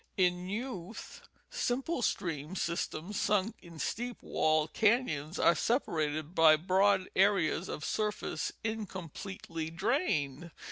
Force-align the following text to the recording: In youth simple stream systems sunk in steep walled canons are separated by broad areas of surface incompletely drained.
In 0.17 0.49
youth 0.49 1.21
simple 1.51 2.01
stream 2.01 2.55
systems 2.55 3.19
sunk 3.21 3.57
in 3.61 3.77
steep 3.77 4.23
walled 4.23 4.73
canons 4.73 5.37
are 5.37 5.53
separated 5.53 6.33
by 6.33 6.55
broad 6.55 7.07
areas 7.15 7.69
of 7.69 7.85
surface 7.85 8.51
incompletely 8.63 9.69
drained. 9.69 10.49